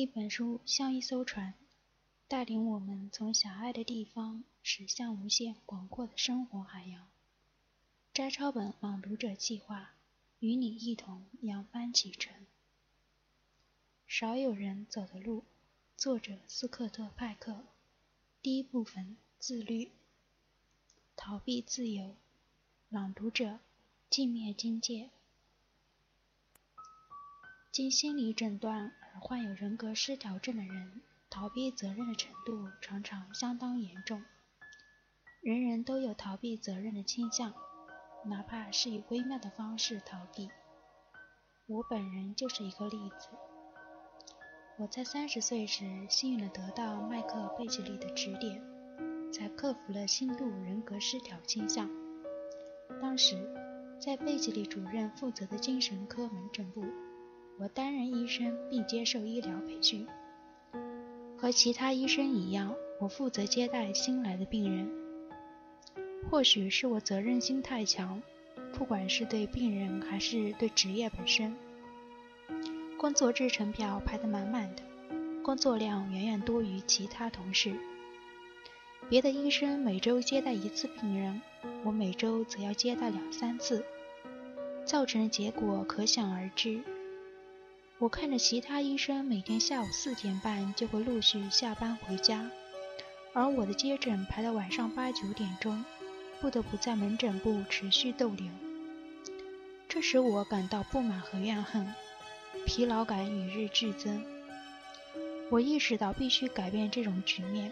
[0.00, 1.52] 一本书像一艘船，
[2.26, 7.06] 带领我们从狭隘的地方驶向无限广阔的生活海洋。
[8.14, 9.92] 摘抄本朗读者计划
[10.38, 12.32] 与你一同扬帆启程。
[14.06, 15.44] 少有人走的路，
[15.98, 17.66] 作者斯科特·派克。
[18.40, 19.90] 第一部分：自律，
[21.14, 22.16] 逃避自由。
[22.88, 23.58] 朗读者：
[24.08, 25.10] 镜面金界。
[27.70, 34.24] 经心理诊断患有人格失调症的人，逃避责任的程度常常相当严重。
[35.42, 37.52] 人人都有逃避责任的倾向，
[38.24, 40.48] 哪怕是以微妙的方式逃避。
[41.66, 43.28] 我本人就是一个例子。
[44.78, 48.60] 我在三十岁时幸运地得到麦克贝吉利的指点，
[49.32, 51.88] 才克服了轻度人格失调倾向。
[53.00, 53.36] 当时，
[54.00, 56.84] 在贝吉利主任负责的精神科门诊部。
[57.60, 60.06] 我担任医生并接受医疗培训，
[61.36, 64.90] 和其他医生一样，我负责接待新来的病人。
[66.30, 68.22] 或许是我责任心太强，
[68.72, 71.54] 不管是对病人还是对职业本身，
[72.96, 74.82] 工作日程表排得满满的，
[75.42, 77.74] 工作量远远多于其他同事。
[79.10, 81.42] 别的医生每周接待一次病人，
[81.84, 83.84] 我每周则要接待两三次，
[84.86, 86.80] 造成的结果可想而知。
[88.00, 92.50] 我看着其他医生每天下午四点半就会陆续下班回家，
[93.34, 95.84] 而我的接诊排到晚上八九点钟，
[96.40, 98.46] 不得不在门诊部持续逗留。
[99.86, 101.92] 这使我感到不满和怨恨，
[102.64, 104.24] 疲劳感与日俱增。
[105.50, 107.70] 我意识到必须改变这种局面，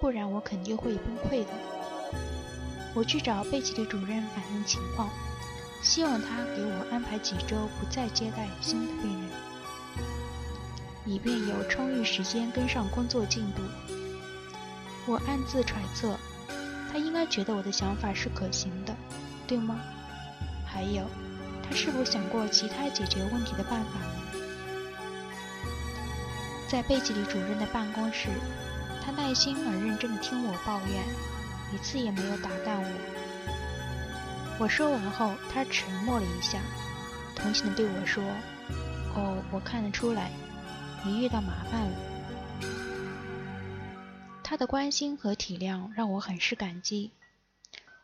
[0.00, 1.50] 不然我肯定会崩溃的。
[2.94, 5.10] 我去找贝奇的主任反映情况，
[5.82, 9.45] 希望他给我安排几周不再接待新的病人。
[11.06, 13.62] 以便有充裕时间跟上工作进度。
[15.06, 16.18] 我暗自揣测，
[16.92, 18.94] 他应该觉得我的想法是可行的，
[19.46, 19.80] 对吗？
[20.66, 21.04] 还有，
[21.62, 24.40] 他是否想过其他解决问题的办法呢？
[26.68, 28.28] 在贝吉里主任的办公室，
[29.00, 31.04] 他耐心而认真地听我抱怨，
[31.72, 32.88] 一次也没有打断我。
[34.58, 36.58] 我说完后，他沉默了一下，
[37.36, 38.24] 同情地对我说
[39.14, 40.32] ：“哦，我看得出来。”
[41.06, 41.96] 你遇到麻烦了，
[44.42, 47.12] 他的关心和体谅让我很是感激，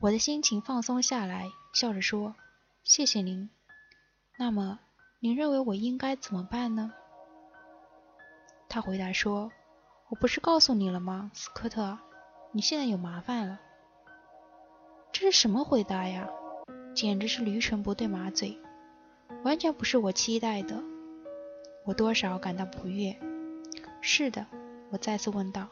[0.00, 2.34] 我的心情放松下来，笑着说
[2.84, 3.50] ：“谢谢您。”
[4.38, 4.78] 那么，
[5.20, 6.90] 您认为我应该怎么办呢？
[8.66, 9.52] 他回答说
[10.08, 11.98] ：“我不是告诉你了吗，斯科特？
[12.52, 13.60] 你现在有麻烦了。”
[15.12, 16.26] 这是什么回答呀？
[16.94, 18.58] 简直是驴唇不对马嘴，
[19.44, 20.82] 完全不是我期待的。
[21.86, 23.16] 我多少感到不悦。
[24.02, 24.44] 是的，
[24.90, 25.68] 我再次问道：“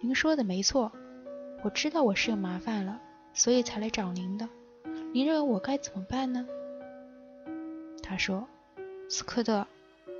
[0.00, 0.90] 您说的没错，
[1.62, 3.00] 我知道我是有麻烦了，
[3.34, 4.48] 所以才来找您的。
[5.12, 6.46] 您认为我该怎么办呢？”
[8.02, 8.48] 他说
[9.10, 9.66] ：“斯科特，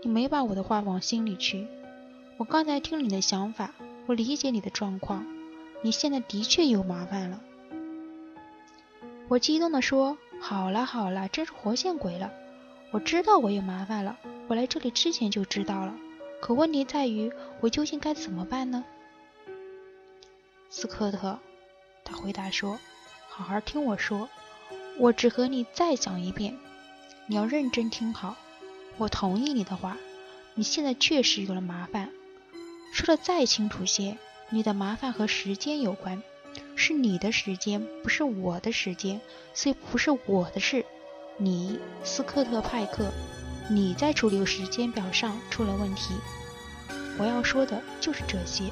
[0.02, 1.66] 你没把我的话往心里去。
[2.36, 3.72] 我刚才听了你的想法，
[4.06, 5.24] 我理解你的状况。
[5.82, 7.40] 你现在的确有麻烦了。”
[9.28, 12.32] 我激动地说：“好了好了，真是活见鬼了！
[12.96, 14.18] 我知道我有麻烦了。”
[14.48, 15.94] 我来这里之前就知道了，
[16.40, 17.30] 可问题在于
[17.60, 18.82] 我究竟该怎么办呢？
[20.70, 21.38] 斯科特，
[22.04, 22.78] 他回答说
[23.28, 24.30] ：“好好听我说，
[24.96, 26.56] 我只和你再讲一遍，
[27.26, 28.34] 你要认真听好。
[28.96, 29.98] 我同意你的话，
[30.54, 32.10] 你现在确实有了麻烦。
[32.94, 34.16] 说的再清楚些，
[34.48, 36.22] 你的麻烦和时间有关，
[36.76, 39.20] 是你的时间，不是我的时间，
[39.52, 40.86] 所以不是我的事。
[41.38, 43.10] 你，斯科特派克。”
[43.68, 46.14] 你在处理时间表上出了问题。
[47.18, 48.70] 我要说的就是这些，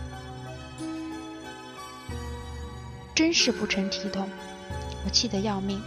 [3.13, 4.31] 真是不成体统！
[5.05, 5.83] 我气得要命，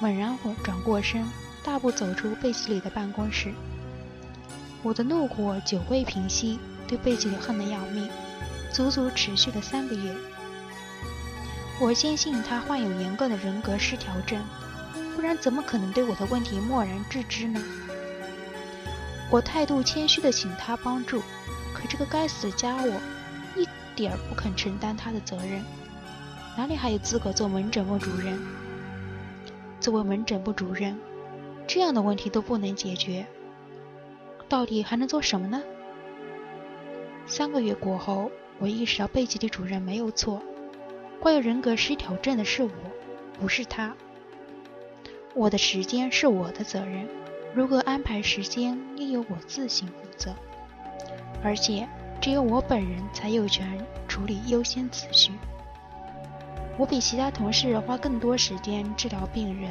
[0.00, 1.24] 猛然转过身，
[1.64, 3.54] 大步走出贝吉里的办公室。
[4.82, 8.06] 我的怒火久未平息，对贝吉里恨得要命，
[8.70, 10.14] 足足持续了三个月。
[11.80, 14.44] 我坚信他患有严重的人格失调症，
[15.20, 17.62] 不然怎么可能对我的问题漠然置之呢？
[19.30, 21.20] 我态度谦虚地请他帮助，
[21.74, 22.88] 可这个该死的家伙
[23.54, 25.62] 一点儿不肯承担他的责任，
[26.56, 28.40] 哪里还有资格做门诊部主任？
[29.78, 30.98] 作为门诊部主任，
[31.66, 33.26] 这样的问题都不能解决，
[34.48, 35.62] 到底还能做什么呢？
[37.26, 40.42] 三个月过后，我意识到贝吉的主任没有错，
[41.20, 42.70] 患有人格失调症的是我，
[43.38, 43.94] 不是他。
[45.34, 47.08] 我的时间是我的责任。
[47.54, 50.34] 如何安排时间，应由我自行负责。
[51.42, 51.88] 而且
[52.20, 55.32] 只有我本人才有权处理优先次序。
[56.76, 59.70] 我比其他同事花更多时间治疗病人，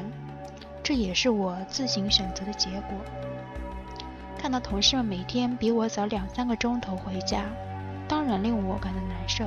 [0.83, 2.97] 这也是我自行选择的结果。
[4.37, 7.45] 看到同事们每天比我早两三个钟头回家，
[8.07, 9.45] 当然令我感到难受。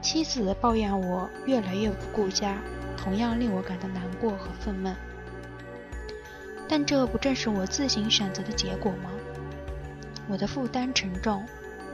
[0.00, 2.58] 妻子抱怨我越来越不顾家，
[2.96, 4.94] 同样令我感到难过和愤懑。
[6.68, 9.10] 但这不正是我自行选择的结果吗？
[10.28, 11.44] 我的负担沉重，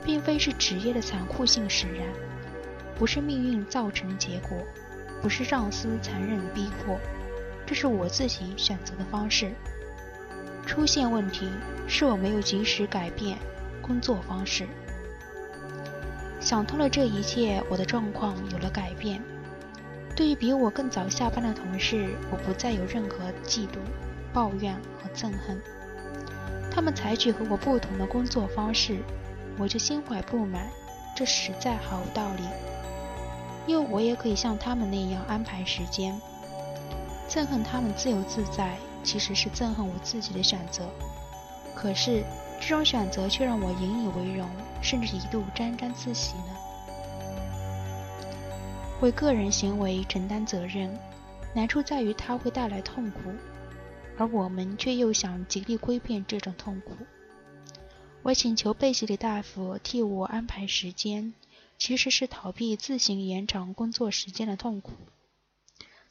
[0.05, 2.07] 并非是职业的残酷性使然，
[2.97, 4.59] 不是命运造成的结果，
[5.21, 6.99] 不是上司残忍逼迫，
[7.65, 9.53] 这是我自己选择的方式。
[10.67, 11.49] 出现问题
[11.89, 13.39] 是我没有及时改变
[13.81, 14.67] 工作方式。
[16.47, 19.21] 想通了这一切，我的状况有了改变。
[20.15, 23.81] 对于比我更早下班的同事，我不再有任何嫉妒、
[24.33, 25.61] 抱怨和憎恨。
[26.71, 28.99] 他们采取和我不同的工作方式，
[29.59, 30.71] 我就心怀不满，
[31.17, 32.45] 这实在毫无道理。
[33.67, 36.17] 因为我也可以像他们那样安排时间。
[37.29, 40.85] 憎恨他们自由自在，其实是憎恨我自己的选择。
[41.75, 42.23] 可是。
[42.69, 44.51] 这种选择却让我引以为荣，
[44.83, 46.57] 甚至一度沾沾自喜呢。
[49.01, 50.93] 为个人行为承担责任，
[51.55, 53.21] 难处在于它会带来痛苦，
[54.19, 56.97] 而我们却又想极力规避这种痛苦。
[58.25, 61.35] 我请求贝西里大夫替我安排时间，
[61.79, 64.91] 其实是逃避自行延长工作时间的痛苦，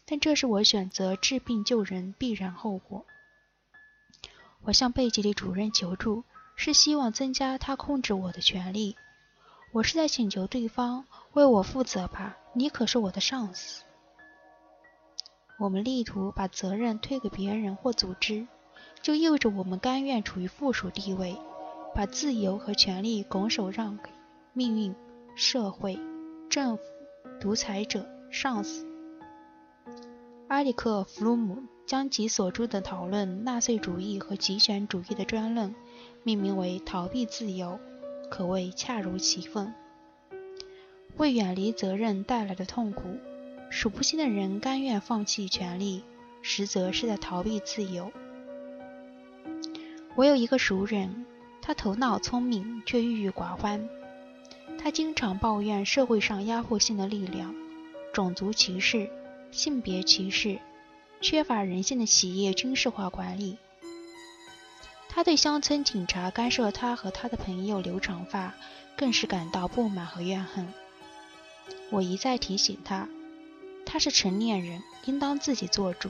[0.05, 3.05] 但这是我选择治病救人必然后果。
[4.63, 6.23] 我向贝吉里主任求助。
[6.55, 8.95] 是希望增加他控制我的权利。
[9.71, 12.37] 我是在请求对方为我负责吧？
[12.53, 13.83] 你可是我的上司。
[15.59, 18.47] 我们力图把责任推给别人或组织，
[19.01, 21.37] 就意味着我们甘愿处于附属地位，
[21.93, 24.09] 把自由和权利拱手让给
[24.53, 24.95] 命运、
[25.35, 25.99] 社会、
[26.49, 26.83] 政府、
[27.39, 28.85] 独裁者、上司。
[30.47, 35.73] 埃里克·弗鲁姆将其所著的讨论纳粹主义和极权主义的专论。
[36.21, 37.79] 命名为逃避自由，
[38.29, 39.73] 可谓恰如其分。
[41.17, 43.17] 为远离责任带来的痛苦，
[43.71, 46.03] 数不清的人甘愿放弃权利，
[46.43, 48.11] 实则是在逃避自由。
[50.15, 51.25] 我有一个熟人，
[51.61, 53.87] 他头脑聪明却郁郁寡欢。
[54.77, 57.55] 他经常抱怨社会上压迫性的力量、
[58.13, 59.09] 种族歧视、
[59.51, 60.59] 性别歧视、
[61.21, 63.57] 缺乏人性的企业军事化管理。
[65.09, 68.53] 他对乡村警察干涉他和他的朋友留长发，
[68.97, 70.73] 更是感到不满和怨恨。
[71.89, 73.07] 我一再提醒他，
[73.85, 76.09] 他是成年人，应当自己做主。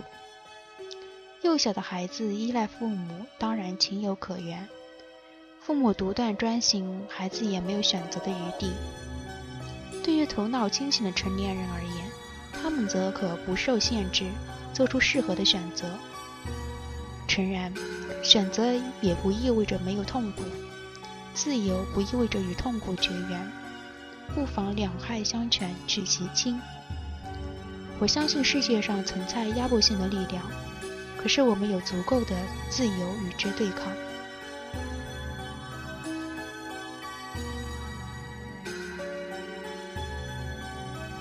[1.44, 4.68] 幼小的孩子依赖父母，当然情有可原。
[5.60, 8.74] 父母独断专行，孩子也没有选择的余地。
[10.04, 12.12] 对于头脑清醒的成年人而言，
[12.66, 14.26] 他们则可不受限制，
[14.74, 15.86] 做出适合的选择。
[17.28, 17.72] 诚然。
[18.24, 20.42] 选择也不意味着没有痛苦，
[21.36, 23.52] 自由不意味着与痛苦绝缘，
[24.34, 26.60] 不妨两害相权取其轻。
[28.00, 30.44] 我相信世界上存在压迫性的力量，
[31.22, 32.36] 可是我们有足够的
[32.72, 33.94] 自由与之对抗。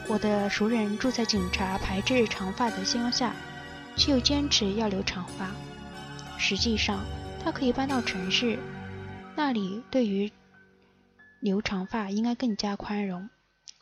[0.07, 3.35] 我的熟人住在警察排斥长发的乡下，
[3.97, 5.51] 却又坚持要留长发。
[6.39, 7.05] 实际上，
[7.43, 8.59] 他可以搬到城市，
[9.35, 10.31] 那里对于
[11.41, 13.31] 留长发应该更加宽容，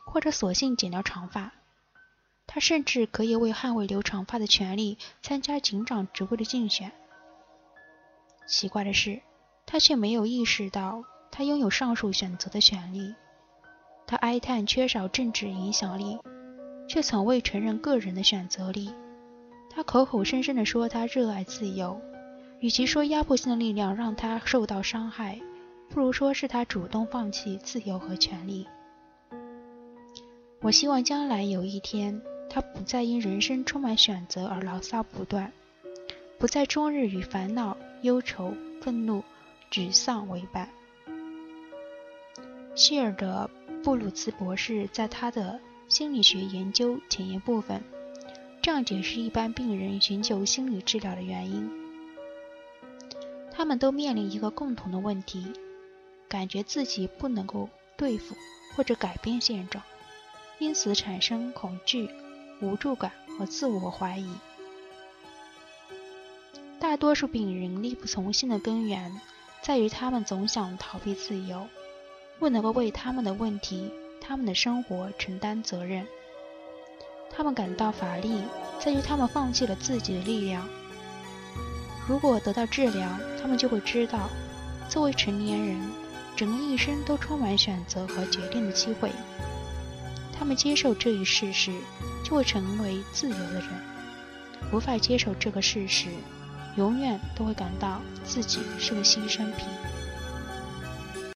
[0.05, 1.51] 或者索性剪掉长发。
[2.47, 6.91] 他甚至可以为捍卫留长发的权利参加警长职位的竞选。
[8.47, 9.21] 奇怪的是，
[9.65, 13.13] 他却没有意识到他拥有上述选择的权利。
[14.05, 16.19] 他哀叹缺少政治影响力，
[16.87, 18.93] 却从未承认个人的选择力。
[19.69, 21.99] 他口口声声地说他热爱自由。
[22.59, 25.41] 与其说压迫性的力量让他受到伤害，
[25.89, 28.65] 不如说是他主动放弃自由和权利。
[30.61, 35.51] 我希望将来有一天，他不再因人生充满选择而牢骚不断，
[36.39, 39.21] 不再终日与烦恼、忧愁、愤怒、
[39.69, 40.69] 沮丧为伴。
[42.75, 43.49] 希尔德·
[43.83, 45.59] 布鲁茨博士在他的
[45.89, 47.83] 心理学研究前言部分，
[48.61, 51.69] 这样解释一般病人寻求心理治疗的原因。
[53.51, 55.51] 他们都面临一个共同的问题：
[56.29, 58.35] 感觉自己不能够对付
[58.73, 59.83] 或者改变现状，
[60.59, 62.09] 因此产生恐惧、
[62.61, 64.33] 无助感和自我怀疑。
[66.79, 69.19] 大多数病人力不从心的根源，
[69.61, 71.67] 在于他们总想逃避自由，
[72.39, 76.05] 不能够为他们的问题、他们的生活承担责任。
[77.35, 78.41] 他们感到乏力，
[78.79, 80.67] 在于他们放弃了自己的力量。
[82.07, 83.09] 如果得到治疗，
[83.41, 84.29] 他们就会知道，
[84.89, 85.79] 作为成年人，
[86.35, 89.09] 整个一生都充满选择和决定的机会。
[90.37, 91.71] 他们接受这一事实，
[92.23, 93.69] 就会成为自由的人；
[94.73, 96.09] 无法接受这个事实，
[96.75, 99.65] 永远都会感到自己是个牺牲品。